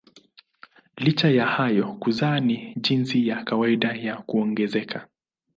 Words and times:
Licha 0.97 1.29
ya 1.29 1.45
hayo 1.47 1.93
kuzaa 1.93 2.39
ni 2.39 2.75
jinsi 2.75 3.27
ya 3.27 3.43
kawaida 3.43 3.87
ya 3.95 4.15
kuongezeka. 4.21 5.07